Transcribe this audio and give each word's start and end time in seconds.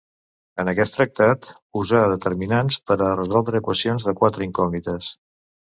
En 0.63 0.71
aquest 0.71 0.95
tractat 0.97 1.51
usà 1.83 2.01
determinants 2.15 2.81
per 2.89 2.99
a 3.09 3.13
resoldre 3.21 3.65
equacions 3.65 4.11
de 4.11 4.19
quatre 4.23 4.49
incògnites. 4.51 5.17